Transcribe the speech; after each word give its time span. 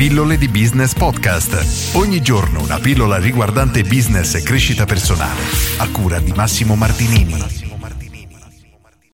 Pillole 0.00 0.38
di 0.38 0.48
Business 0.48 0.94
Podcast. 0.94 1.94
Ogni 1.94 2.22
giorno 2.22 2.62
una 2.62 2.78
pillola 2.78 3.18
riguardante 3.18 3.82
business 3.82 4.34
e 4.34 4.42
crescita 4.42 4.86
personale. 4.86 5.42
A 5.76 5.90
cura 5.90 6.18
di 6.20 6.32
Massimo 6.32 6.74
Martinini. 6.74 7.34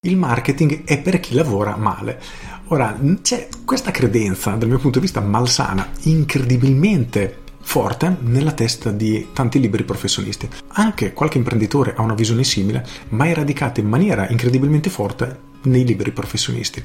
Il 0.02 0.16
marketing 0.16 0.84
è 0.84 1.00
per 1.00 1.18
chi 1.18 1.34
lavora 1.34 1.74
male. 1.74 2.22
Ora, 2.66 2.96
c'è 3.20 3.48
questa 3.64 3.90
credenza, 3.90 4.52
dal 4.52 4.68
mio 4.68 4.78
punto 4.78 5.00
di 5.00 5.06
vista 5.06 5.20
malsana, 5.20 5.90
incredibilmente 6.02 7.38
forte 7.62 8.18
nella 8.20 8.52
testa 8.52 8.92
di 8.92 9.30
tanti 9.32 9.58
liberi 9.58 9.82
professionisti. 9.82 10.48
Anche 10.68 11.12
qualche 11.12 11.38
imprenditore 11.38 11.94
ha 11.96 12.02
una 12.02 12.14
visione 12.14 12.44
simile, 12.44 12.86
ma 13.08 13.26
è 13.26 13.34
radicata 13.34 13.80
in 13.80 13.88
maniera 13.88 14.28
incredibilmente 14.28 14.88
forte 14.88 15.36
nei 15.62 15.84
liberi 15.84 16.12
professionisti. 16.12 16.80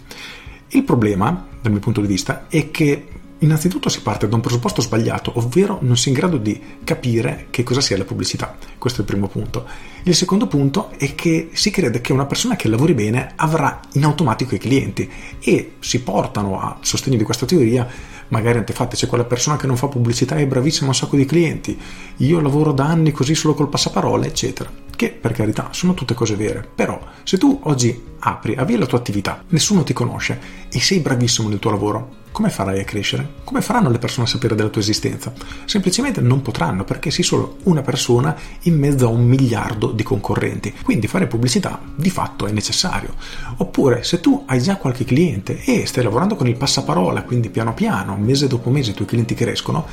Il 0.70 0.84
problema, 0.86 1.46
dal 1.62 1.72
mio 1.72 1.82
punto 1.82 2.02
di 2.02 2.08
vista, 2.08 2.48
è 2.48 2.72
che 2.72 3.06
Innanzitutto 3.44 3.90
si 3.90 4.04
parte 4.04 4.28
da 4.28 4.36
un 4.36 4.42
presupposto 4.42 4.82
sbagliato, 4.82 5.32
ovvero 5.36 5.80
non 5.82 5.98
si 5.98 6.10
è 6.10 6.12
in 6.12 6.18
grado 6.18 6.38
di 6.38 6.62
capire 6.84 7.48
che 7.50 7.64
cosa 7.64 7.82
sia 7.82 7.98
la 7.98 8.04
pubblicità. 8.04 8.56
Questo 8.78 9.00
è 9.00 9.04
il 9.04 9.10
primo 9.10 9.28
punto. 9.28 9.66
Il 10.04 10.14
secondo 10.14 10.46
punto 10.46 10.92
è 10.98 11.16
che 11.16 11.50
si 11.54 11.72
crede 11.72 12.02
che 12.02 12.14
una 12.14 12.28
persona 12.28 12.56
che 12.56 12.68
lavori 12.68 12.94
bene 12.94 13.34
avrà 13.36 13.80
in 13.94 14.04
automatico 14.04 14.54
i 14.54 14.60
clienti 14.60 15.10
e 15.40 15.74
si 15.80 16.02
portano 16.02 16.62
a 16.62 16.78
sostegno 16.82 17.18
di 17.18 17.24
questa 17.24 17.48
teoria 17.48 17.88
magari 18.28 18.60
antefatti 18.60 18.96
c'è 18.96 19.08
quella 19.08 19.26
persona 19.26 19.58
che 19.58 19.68
non 19.68 19.76
fa 19.76 19.88
pubblicità 19.88 20.36
e 20.36 20.44
è 20.44 20.48
bravissima 20.48 20.90
un 20.90 20.96
sacco 20.96 21.16
di 21.16 21.26
clienti, 21.26 21.78
io 22.18 22.40
lavoro 22.40 22.72
da 22.72 22.86
anni 22.86 23.12
così 23.12 23.36
solo 23.36 23.54
col 23.54 23.70
passaparole, 23.70 24.28
eccetera. 24.28 24.72
Che 24.96 25.10
per 25.10 25.32
carità 25.32 25.70
sono 25.72 25.94
tutte 25.96 26.14
cose 26.14 26.36
vere, 26.36 26.68
però 26.74 27.00
se 27.24 27.38
tu 27.38 27.60
oggi 27.64 28.04
apri, 28.20 28.56
avvii 28.56 28.78
la 28.78 28.86
tua 28.86 29.00
attività, 29.00 29.44
nessuno 29.50 29.84
ti 29.84 29.94
conosce 29.94 30.40
e 30.72 30.80
sei 30.80 31.00
bravissimo 31.00 31.50
nel 31.50 31.60
tuo 31.60 31.72
lavoro, 31.72 32.20
come 32.32 32.50
farai 32.50 32.80
a 32.80 32.84
crescere? 32.84 33.28
Come 33.44 33.62
faranno 33.62 33.90
le 33.90 33.98
persone 33.98 34.26
a 34.26 34.30
sapere 34.30 34.56
della 34.56 34.70
tua 34.70 34.82
esistenza? 34.82 35.34
Semplicemente 35.66 36.22
non 36.22 36.42
potranno 36.42 36.84
perché 36.84 37.12
sei 37.12 37.24
solo 37.24 37.58
una 37.64 37.82
persona 37.82 38.36
in 38.62 38.78
mezzo 38.78 39.08
a 39.08 39.10
un 39.10 39.26
miliardo 39.26 39.92
di 39.92 40.04
concorrenti. 40.04 40.74
Quindi 40.84 41.08
fare 41.08 41.28
pubblicità 41.28 41.80
di 41.96 42.10
fatto 42.10 42.48
è 42.48 42.52
necessario. 42.52 43.16
Oppure 43.58 44.04
se 44.04 44.20
tu 44.22 44.44
hai 44.48 44.62
già 44.62 44.78
qualche 44.78 45.04
cliente 45.04 45.62
e 45.64 45.86
stai 45.86 46.04
lavorando 46.04 46.36
con 46.36 46.48
il 46.48 46.56
passaparola, 46.56 47.24
quindi 47.24 47.50
piano 47.50 47.74
piano, 47.74 48.16
mese 48.16 48.48
dopo 48.48 48.70
mese 48.70 48.92
i 48.92 48.94
tuoi 48.94 49.08
clienti 49.08 49.36
crescono, 49.36 49.86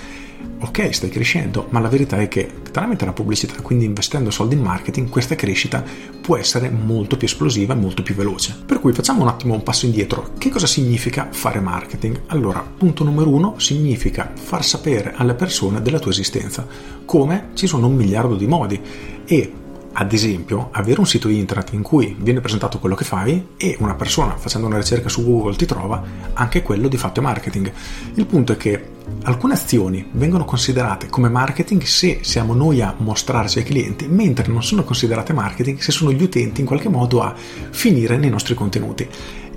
ok, 0.60 0.92
stai 0.92 1.08
crescendo, 1.08 1.66
ma 1.70 1.80
la 1.80 1.88
verità 1.88 2.16
è 2.18 2.28
che 2.28 2.50
tramite 2.70 3.04
la 3.04 3.12
pubblicità, 3.12 3.60
quindi 3.62 3.84
investendo 3.84 4.30
soldi 4.30 4.54
in 4.54 4.62
marketing, 4.62 5.08
questa 5.08 5.34
crescita 5.34 5.84
può 6.20 6.36
essere 6.36 6.70
molto 6.70 7.16
più 7.16 7.26
esplosiva 7.26 7.74
e 7.74 7.76
molto 7.76 8.02
più 8.02 8.14
veloce. 8.14 8.56
Per 8.66 8.80
cui 8.80 8.92
facciamo 8.92 9.22
un 9.22 9.28
attimo 9.28 9.54
un 9.54 9.62
passo 9.62 9.86
indietro. 9.86 10.32
Che 10.36 10.50
cosa 10.50 10.66
significa 10.66 11.28
fare 11.30 11.60
marketing? 11.60 12.22
Allora, 12.26 12.60
punto 12.60 13.04
numero 13.04 13.30
uno 13.30 13.58
significa 13.58 14.32
far 14.34 14.64
sapere 14.64 15.12
alle 15.16 15.34
persone 15.34 15.80
della 15.80 15.98
tua 15.98 16.10
esistenza. 16.10 16.66
Come? 17.04 17.50
Ci 17.54 17.66
sono 17.66 17.86
un 17.86 17.94
miliardo 17.94 18.34
di 18.34 18.46
modi 18.46 18.80
e 19.24 19.52
ad 19.92 20.12
esempio, 20.12 20.68
avere 20.72 21.00
un 21.00 21.06
sito 21.06 21.28
internet 21.28 21.72
in 21.72 21.82
cui 21.82 22.16
viene 22.18 22.40
presentato 22.40 22.78
quello 22.78 22.94
che 22.94 23.04
fai 23.04 23.48
e 23.56 23.76
una 23.80 23.94
persona 23.94 24.36
facendo 24.36 24.66
una 24.66 24.76
ricerca 24.76 25.08
su 25.08 25.24
Google 25.24 25.56
ti 25.56 25.66
trova, 25.66 26.02
anche 26.34 26.62
quello 26.62 26.88
di 26.88 26.96
fatto 26.96 27.20
è 27.20 27.22
marketing. 27.22 27.72
Il 28.14 28.26
punto 28.26 28.52
è 28.52 28.56
che 28.56 28.96
alcune 29.24 29.54
azioni 29.54 30.08
vengono 30.12 30.44
considerate 30.44 31.08
come 31.08 31.28
marketing 31.28 31.82
se 31.82 32.20
siamo 32.22 32.54
noi 32.54 32.80
a 32.80 32.94
mostrarci 32.96 33.58
ai 33.58 33.64
clienti, 33.64 34.06
mentre 34.06 34.46
non 34.52 34.62
sono 34.62 34.84
considerate 34.84 35.32
marketing 35.32 35.78
se 35.78 35.90
sono 35.90 36.12
gli 36.12 36.22
utenti 36.22 36.60
in 36.60 36.66
qualche 36.66 36.88
modo 36.88 37.22
a 37.22 37.34
finire 37.70 38.16
nei 38.18 38.30
nostri 38.30 38.54
contenuti. 38.54 39.08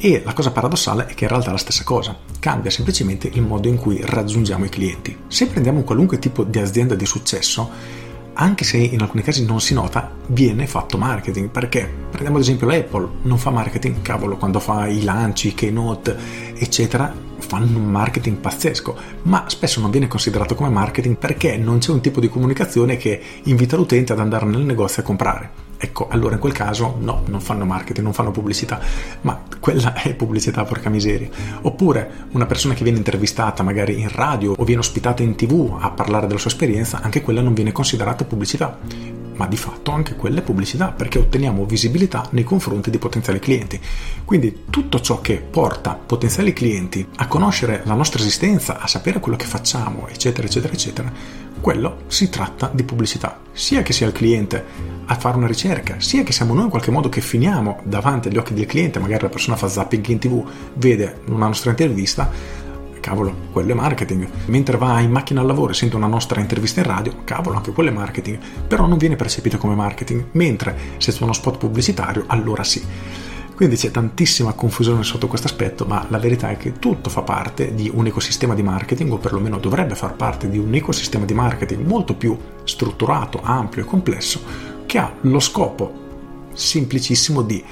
E 0.04 0.24
la 0.26 0.34
cosa 0.34 0.50
paradossale 0.50 1.06
è 1.06 1.14
che 1.14 1.26
in 1.26 1.30
realtà 1.30 1.50
è 1.50 1.52
la 1.52 1.60
stessa 1.60 1.84
cosa, 1.84 2.18
cambia 2.40 2.72
semplicemente 2.72 3.30
il 3.32 3.44
modo 3.44 3.68
in 3.68 3.78
cui 3.78 4.02
raggiungiamo 4.04 4.66
i 4.66 4.70
clienti. 4.70 5.16
Se 5.28 5.46
prendiamo 5.46 5.84
qualunque 5.84 6.18
tipo 6.18 6.44
di 6.44 6.58
azienda 6.58 6.96
di 6.96 7.06
successo, 7.06 7.70
anche 8.34 8.64
se 8.64 8.78
in 8.78 9.02
alcuni 9.02 9.24
casi 9.24 9.46
non 9.46 9.60
si 9.62 9.74
nota, 9.74 10.12
viene 10.28 10.68
fatto 10.68 10.98
marketing. 10.98 11.50
Perché? 11.50 11.90
Prendiamo 12.10 12.38
ad 12.38 12.44
esempio 12.44 12.68
l'Apple, 12.68 13.08
non 13.24 13.38
fa 13.38 13.50
marketing, 13.50 14.02
cavolo, 14.02 14.38
quando 14.38 14.60
fa 14.60 14.88
i 14.88 15.04
lanci, 15.04 15.50
i 15.50 15.54
keynote, 15.54 16.18
eccetera, 16.56 17.14
fanno 17.38 17.78
un 17.78 17.90
marketing 17.90 18.38
pazzesco, 18.38 18.96
ma 19.24 19.46
spesso 19.48 19.82
non 19.82 19.92
viene 19.92 20.08
considerato 20.08 20.56
come 20.56 20.70
marketing 20.70 21.18
perché 21.18 21.58
non 21.58 21.80
c'è 21.80 21.92
un 21.92 22.02
tipo 22.02 22.20
di 22.20 22.30
comunicazione 22.30 22.98
che 22.98 23.22
invita 23.44 23.76
l'utente 23.76 24.14
ad 24.14 24.20
andare 24.20 24.46
nel 24.46 24.62
negozio 24.62 25.02
a 25.02 25.06
comprare. 25.06 25.71
Ecco, 25.84 26.08
allora 26.10 26.36
in 26.36 26.40
quel 26.40 26.54
caso 26.54 26.96
no, 27.00 27.24
non 27.26 27.42
fanno 27.42 27.66
marketing, 27.66 28.06
non 28.06 28.14
fanno 28.14 28.30
pubblicità, 28.30 28.80
ma 29.22 29.42
quella 29.60 29.94
è 29.98 30.14
pubblicità, 30.14 30.64
porca 30.64 30.90
miseria. 30.90 31.28
Oppure 31.62 32.28
una 32.34 32.46
persona 32.46 32.76
che 32.76 32.84
viene 32.84 33.00
intervistata 33.00 33.64
magari 33.64 34.00
in 34.00 34.10
radio 34.10 34.54
o 34.56 34.64
viene 34.64 34.82
ospitata 34.82 35.24
in 35.24 35.36
tv 35.36 35.76
a 35.80 35.90
parlare 35.90 36.28
della 36.28 36.38
sua 36.38 36.52
esperienza, 36.52 37.02
anche 37.02 37.22
quella 37.22 37.42
non 37.42 37.56
viene 37.56 37.72
considerata 37.72 38.26
pubblicità 38.26 38.78
ma 39.34 39.48
di 39.48 39.58
fatto 39.58 39.90
anche 39.90 40.16
quella 40.16 40.38
è 40.38 40.44
pubblicità 40.44 40.92
perché 40.92 41.18
otteniamo 41.18 41.66
visibilità 41.66 42.28
nei 42.32 42.44
confronti 42.44 42.92
di 42.92 43.00
potenziali 43.00 43.40
clienti. 43.40 43.80
Quindi 44.24 44.66
tutto 44.70 45.00
ciò 45.00 45.20
che 45.20 45.38
porta 45.38 45.96
potenziali 45.96 46.54
clienti 46.54 47.08
a 47.16 47.26
conoscere 47.26 47.82
la 47.86 47.96
nostra 47.96 48.20
esistenza, 48.20 48.80
a 48.80 48.86
sapere 48.86 49.20
quello 49.20 49.38
che 49.38 49.46
facciamo, 49.46 50.08
eccetera, 50.10 50.46
eccetera, 50.46 50.74
eccetera, 50.74 51.12
quello 51.62 52.00
si 52.08 52.30
tratta 52.30 52.70
di 52.74 52.84
pubblicità, 52.84 53.40
sia 53.52 53.84
che 53.84 53.94
sia 53.94 54.08
il 54.08 54.14
cliente 54.14 54.66
a 55.06 55.16
fare 55.16 55.38
una 55.38 55.48
ricerca, 55.48 56.00
sia 56.00 56.24
che 56.24 56.32
siamo 56.32 56.54
noi 56.54 56.66
in 56.66 56.70
qualche 56.70 56.92
modo 56.92 57.08
che 57.08 57.22
finiamo 57.22 57.82
davanti 57.84 58.28
agli 58.28 58.38
occhi 58.38 58.54
del 58.54 58.66
cliente, 58.66 59.00
magari 59.00 59.24
la 59.24 59.30
persona 59.30 59.56
fa 59.56 59.68
zapping 59.68 60.08
in 60.08 60.20
tv, 60.20 60.44
vede 60.76 61.22
una 61.28 61.48
nostra 61.48 61.70
intervista, 61.70 62.30
cavolo, 63.02 63.36
quello 63.52 63.72
è 63.72 63.76
marketing. 63.76 64.28
Mentre 64.46 64.78
va 64.78 65.00
in 65.02 65.12
macchina 65.12 65.42
al 65.42 65.48
lavoro 65.48 65.72
e 65.72 65.76
sente 65.76 65.98
una 65.98 66.08
nostra 66.08 66.40
intervista 66.40 66.80
in 66.80 66.86
radio, 66.86 67.16
cavolo, 67.26 67.58
anche 67.58 67.74
quello 67.74 67.90
è 67.90 67.94
marketing. 67.94 68.38
Però 68.68 68.86
non 68.86 68.98
viene 68.98 69.18
percepito 69.18 69.58
come 69.58 69.76
marketing, 69.76 70.28
mentre 70.32 70.78
se 70.98 71.12
c'è 71.12 71.24
uno 71.24 71.34
spot 71.34 71.58
pubblicitario, 71.58 72.24
allora 72.28 72.64
sì. 72.64 72.82
Quindi 73.62 73.78
c'è 73.78 73.92
tantissima 73.92 74.54
confusione 74.54 75.04
sotto 75.04 75.28
questo 75.28 75.46
aspetto, 75.46 75.86
ma 75.86 76.04
la 76.10 76.18
verità 76.18 76.50
è 76.50 76.58
che 76.58 76.80
tutto 76.80 77.12
fa 77.12 77.22
parte 77.22 77.76
di 77.76 77.92
un 77.94 78.08
ecosistema 78.08 78.56
di 78.56 78.64
marketing, 78.64 79.12
o 79.12 79.20
perlomeno 79.20 79.60
dovrebbe 79.60 79.94
far 79.94 80.16
parte 80.16 80.50
di 80.50 80.58
un 80.58 80.74
ecosistema 80.74 81.26
di 81.26 81.36
marketing 81.36 81.86
molto 81.86 82.16
più 82.16 82.36
strutturato, 82.64 83.40
ampio 83.44 83.84
e 83.84 83.86
complesso, 83.86 84.42
che 84.88 84.98
ha 84.98 85.14
lo 85.22 85.40
scopo 85.40 85.94
semplicissimo 86.54 87.44
di 87.44 87.64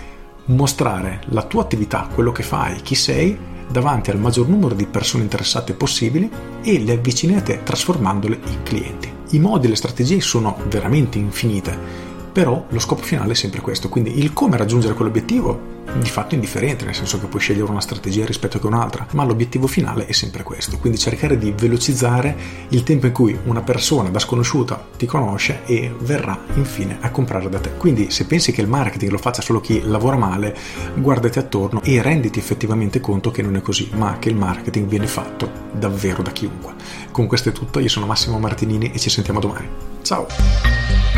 mostrare 0.46 1.22
la 1.30 1.42
tua 1.42 1.64
attività, 1.64 2.08
quello 2.14 2.32
che 2.32 2.44
fai, 2.44 2.84
chi 2.84 2.94
sei, 2.94 3.36
davanti 3.68 4.12
al 4.12 4.20
maggior 4.20 4.48
numero 4.48 4.76
di 4.76 4.86
persone 4.86 5.24
interessate 5.24 5.74
possibili 5.74 6.30
e 6.62 6.84
le 6.84 6.94
avvicini 6.94 7.36
a 7.36 7.42
te 7.42 7.62
trasformandole 7.64 8.40
in 8.46 8.62
clienti. 8.62 9.12
I 9.32 9.40
modi 9.40 9.66
e 9.66 9.70
le 9.70 9.76
strategie 9.76 10.22
sono 10.22 10.56
veramente 10.68 11.18
infinite 11.18 12.09
però 12.40 12.64
lo 12.70 12.80
scopo 12.80 13.02
finale 13.02 13.34
è 13.34 13.36
sempre 13.36 13.60
questo, 13.60 13.90
quindi 13.90 14.18
il 14.20 14.32
come 14.32 14.56
raggiungere 14.56 14.94
quell'obiettivo 14.94 15.78
di 16.00 16.08
fatto 16.08 16.36
indifferente, 16.36 16.86
nel 16.86 16.96
senso 16.96 17.20
che 17.20 17.28
puoi 17.28 17.42
scegliere 17.42 17.70
una 17.70 17.82
strategia 17.82 18.26
rispetto 18.26 18.56
a 18.56 18.66
un'altra, 18.66 19.08
ma 19.12 19.26
l'obiettivo 19.26 19.68
finale 19.68 20.06
è 20.06 20.14
sempre 20.14 20.44
questo, 20.44 20.78
quindi 20.78 20.98
cercare 20.98 21.38
di 21.38 21.52
velocizzare 21.52 22.34
il 22.70 22.84
tempo 22.84 23.08
in 23.08 23.12
cui 23.12 23.38
una 23.44 23.62
persona 23.62 24.08
da 24.08 24.20
sconosciuta 24.20 24.88
ti 24.96 25.06
conosce 25.06 25.64
e 25.66 25.94
verrà 26.00 26.40
infine 26.54 27.00
a 27.02 27.12
comprare 27.12 27.50
da 27.50 27.60
te. 27.60 27.72
Quindi 27.76 28.10
se 28.10 28.26
pensi 28.26 28.54
che 28.54 28.62
il 28.62 28.70
marketing 28.70 29.12
lo 29.12 29.18
faccia 29.18 29.42
solo 29.42 29.60
chi 29.60 29.82
lavora 29.84 30.16
male, 30.16 30.56
guardati 30.94 31.40
attorno 31.40 31.82
e 31.84 32.02
renditi 32.02 32.40
effettivamente 32.40 33.02
conto 33.02 33.32
che 33.32 33.42
non 33.42 33.58
è 33.58 33.62
così, 33.62 33.90
ma 33.96 34.18
che 34.18 34.30
il 34.30 34.38
marketing 34.38 34.88
viene 34.88 35.08
fatto 35.08 35.52
davvero 35.74 36.24
da 36.24 36.32
chiunque. 36.32 36.72
Con 37.12 37.28
questo 37.28 37.50
è 37.50 37.52
tutto, 37.52 37.80
io 37.80 37.90
sono 37.90 38.06
Massimo 38.06 38.40
Martinini 38.40 38.94
e 38.94 38.98
ci 38.98 39.10
sentiamo 39.10 39.42
domani. 39.42 39.68
Ciao! 40.04 41.09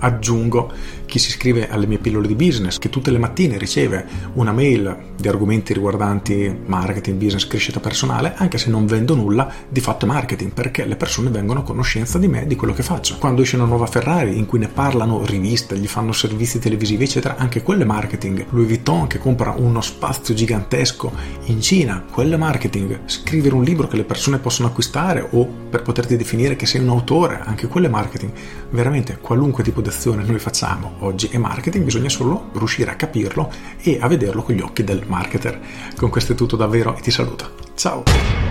Aggiungo 0.00 0.72
chi 1.06 1.18
si 1.18 1.28
iscrive 1.28 1.68
alle 1.68 1.86
mie 1.86 1.98
pillole 1.98 2.26
di 2.26 2.34
business, 2.34 2.78
che 2.78 2.90
tutte 2.90 3.10
le 3.10 3.18
mattine 3.18 3.56
riceve 3.56 4.04
una 4.34 4.52
mail 4.52 5.14
di 5.16 5.28
argomenti 5.28 5.72
riguardanti 5.72 6.54
marketing, 6.66 7.16
business, 7.18 7.46
crescita 7.46 7.80
personale, 7.80 8.34
anche 8.36 8.58
se 8.58 8.68
non 8.68 8.86
vendo 8.86 9.14
nulla, 9.14 9.50
di 9.68 9.80
fatto 9.80 10.04
è 10.04 10.08
marketing, 10.08 10.52
perché 10.52 10.84
le 10.84 10.96
persone 10.96 11.30
vengono 11.30 11.60
a 11.60 11.62
conoscenza 11.62 12.18
di 12.18 12.28
me, 12.28 12.46
di 12.46 12.56
quello 12.56 12.74
che 12.74 12.82
faccio. 12.82 13.16
Quando 13.18 13.42
esce 13.42 13.56
una 13.56 13.64
nuova 13.64 13.86
Ferrari 13.86 14.36
in 14.36 14.46
cui 14.46 14.58
ne 14.58 14.68
parlano 14.68 15.24
riviste, 15.24 15.78
gli 15.78 15.86
fanno 15.86 16.12
servizi 16.12 16.58
televisivi, 16.58 17.04
eccetera, 17.04 17.36
anche 17.36 17.62
quello 17.62 17.82
è 17.82 17.86
marketing. 17.86 18.46
Louis 18.50 18.66
Vuitton 18.66 19.06
che 19.06 19.18
compra 19.18 19.54
uno 19.56 19.80
spazio 19.80 20.34
gigantesco 20.34 21.12
in 21.44 21.60
Cina, 21.60 22.04
quello 22.10 22.34
è 22.34 22.38
marketing. 22.38 23.00
Scrivere 23.06 23.54
un 23.54 23.62
libro 23.62 23.86
che 23.86 23.96
le 23.96 24.04
persone 24.04 24.38
possono 24.38 24.68
acquistare 24.68 25.26
o 25.30 25.46
per 25.70 25.82
poterti 25.82 26.16
definire 26.16 26.56
che 26.56 26.66
sei 26.66 26.80
un 26.80 26.88
autore, 26.88 27.40
anche 27.44 27.68
quello 27.68 27.86
è 27.86 27.90
marketing. 27.90 28.32
Veramente 28.70 29.18
qualunque 29.20 29.62
tipo 29.62 29.80
di 29.80 29.88
azione 29.88 30.24
noi 30.24 30.38
facciamo 30.38 30.95
oggi 31.00 31.28
è 31.28 31.38
marketing, 31.38 31.84
bisogna 31.84 32.08
solo 32.08 32.50
riuscire 32.54 32.90
a 32.90 32.94
capirlo 32.94 33.52
e 33.80 33.98
a 34.00 34.08
vederlo 34.08 34.42
con 34.42 34.54
gli 34.54 34.60
occhi 34.60 34.84
del 34.84 35.04
marketer. 35.06 35.60
Con 35.96 36.10
questo 36.10 36.32
è 36.32 36.34
tutto 36.34 36.56
davvero 36.56 36.96
e 36.96 37.00
ti 37.00 37.10
saluto. 37.10 37.50
Ciao! 37.74 38.45